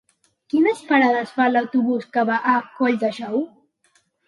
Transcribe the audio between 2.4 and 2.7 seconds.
a